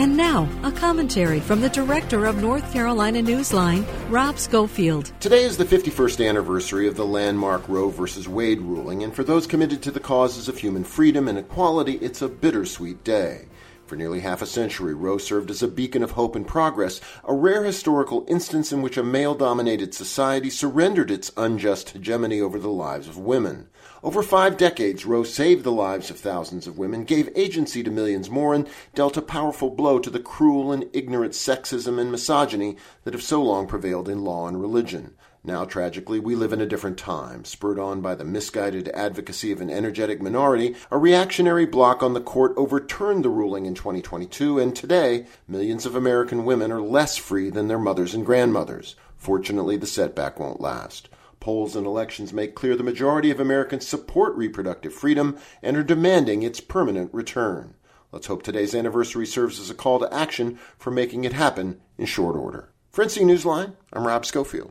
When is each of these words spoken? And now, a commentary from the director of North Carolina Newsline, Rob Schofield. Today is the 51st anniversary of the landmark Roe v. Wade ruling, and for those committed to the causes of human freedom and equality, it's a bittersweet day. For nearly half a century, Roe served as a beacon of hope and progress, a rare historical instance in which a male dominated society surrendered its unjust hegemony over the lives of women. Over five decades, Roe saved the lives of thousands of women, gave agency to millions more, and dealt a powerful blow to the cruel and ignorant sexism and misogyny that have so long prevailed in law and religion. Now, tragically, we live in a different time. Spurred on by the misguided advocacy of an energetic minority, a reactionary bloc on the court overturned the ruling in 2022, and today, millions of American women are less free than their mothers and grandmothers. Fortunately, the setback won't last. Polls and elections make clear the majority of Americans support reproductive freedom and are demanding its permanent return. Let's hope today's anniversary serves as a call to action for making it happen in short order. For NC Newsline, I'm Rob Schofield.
And 0.00 0.16
now, 0.16 0.48
a 0.62 0.72
commentary 0.72 1.40
from 1.40 1.60
the 1.60 1.68
director 1.68 2.24
of 2.24 2.40
North 2.40 2.72
Carolina 2.72 3.20
Newsline, 3.20 3.84
Rob 4.08 4.38
Schofield. 4.38 5.12
Today 5.20 5.44
is 5.44 5.58
the 5.58 5.66
51st 5.66 6.26
anniversary 6.26 6.88
of 6.88 6.96
the 6.96 7.04
landmark 7.04 7.68
Roe 7.68 7.90
v. 7.90 8.26
Wade 8.26 8.62
ruling, 8.62 9.02
and 9.04 9.14
for 9.14 9.22
those 9.22 9.46
committed 9.46 9.82
to 9.82 9.90
the 9.90 10.00
causes 10.00 10.48
of 10.48 10.56
human 10.56 10.84
freedom 10.84 11.28
and 11.28 11.36
equality, 11.36 11.96
it's 11.96 12.22
a 12.22 12.30
bittersweet 12.30 13.04
day. 13.04 13.44
For 13.90 13.96
nearly 13.96 14.20
half 14.20 14.40
a 14.40 14.46
century, 14.46 14.94
Roe 14.94 15.18
served 15.18 15.50
as 15.50 15.64
a 15.64 15.66
beacon 15.66 16.04
of 16.04 16.12
hope 16.12 16.36
and 16.36 16.46
progress, 16.46 17.00
a 17.24 17.34
rare 17.34 17.64
historical 17.64 18.24
instance 18.28 18.70
in 18.70 18.82
which 18.82 18.96
a 18.96 19.02
male 19.02 19.34
dominated 19.34 19.94
society 19.94 20.48
surrendered 20.48 21.10
its 21.10 21.32
unjust 21.36 21.90
hegemony 21.90 22.40
over 22.40 22.60
the 22.60 22.70
lives 22.70 23.08
of 23.08 23.18
women. 23.18 23.68
Over 24.04 24.22
five 24.22 24.56
decades, 24.56 25.04
Roe 25.04 25.24
saved 25.24 25.64
the 25.64 25.72
lives 25.72 26.08
of 26.08 26.20
thousands 26.20 26.68
of 26.68 26.78
women, 26.78 27.02
gave 27.02 27.30
agency 27.34 27.82
to 27.82 27.90
millions 27.90 28.30
more, 28.30 28.54
and 28.54 28.68
dealt 28.94 29.16
a 29.16 29.22
powerful 29.22 29.70
blow 29.70 29.98
to 29.98 30.08
the 30.08 30.20
cruel 30.20 30.70
and 30.70 30.88
ignorant 30.92 31.32
sexism 31.32 31.98
and 31.98 32.12
misogyny 32.12 32.76
that 33.02 33.12
have 33.12 33.24
so 33.24 33.42
long 33.42 33.66
prevailed 33.66 34.08
in 34.08 34.22
law 34.22 34.46
and 34.46 34.60
religion. 34.60 35.16
Now, 35.42 35.64
tragically, 35.64 36.20
we 36.20 36.34
live 36.34 36.52
in 36.52 36.60
a 36.60 36.66
different 36.66 36.98
time. 36.98 37.46
Spurred 37.46 37.78
on 37.78 38.02
by 38.02 38.14
the 38.14 38.26
misguided 38.26 38.88
advocacy 38.90 39.50
of 39.50 39.62
an 39.62 39.70
energetic 39.70 40.20
minority, 40.20 40.76
a 40.90 40.98
reactionary 40.98 41.64
bloc 41.64 42.02
on 42.02 42.12
the 42.12 42.20
court 42.20 42.52
overturned 42.58 43.24
the 43.24 43.30
ruling 43.30 43.64
in 43.64 43.74
2022, 43.74 44.58
and 44.58 44.76
today, 44.76 45.26
millions 45.48 45.86
of 45.86 45.94
American 45.94 46.44
women 46.44 46.70
are 46.70 46.82
less 46.82 47.16
free 47.16 47.48
than 47.48 47.68
their 47.68 47.78
mothers 47.78 48.12
and 48.12 48.26
grandmothers. 48.26 48.96
Fortunately, 49.16 49.78
the 49.78 49.86
setback 49.86 50.38
won't 50.38 50.60
last. 50.60 51.08
Polls 51.40 51.74
and 51.74 51.86
elections 51.86 52.34
make 52.34 52.54
clear 52.54 52.76
the 52.76 52.82
majority 52.82 53.30
of 53.30 53.40
Americans 53.40 53.88
support 53.88 54.36
reproductive 54.36 54.92
freedom 54.92 55.38
and 55.62 55.74
are 55.74 55.82
demanding 55.82 56.42
its 56.42 56.60
permanent 56.60 57.14
return. 57.14 57.76
Let's 58.12 58.26
hope 58.26 58.42
today's 58.42 58.74
anniversary 58.74 59.24
serves 59.24 59.58
as 59.58 59.70
a 59.70 59.74
call 59.74 60.00
to 60.00 60.14
action 60.14 60.58
for 60.76 60.90
making 60.90 61.24
it 61.24 61.32
happen 61.32 61.80
in 61.96 62.04
short 62.04 62.36
order. 62.36 62.68
For 62.90 63.02
NC 63.02 63.22
Newsline, 63.22 63.76
I'm 63.90 64.06
Rob 64.06 64.26
Schofield. 64.26 64.68